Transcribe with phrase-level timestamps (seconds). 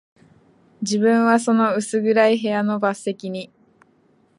[0.81, 3.51] 自分はその薄暗い部屋の末席に、